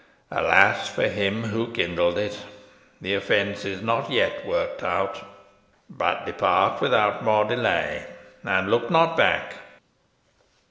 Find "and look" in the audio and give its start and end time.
8.43-8.89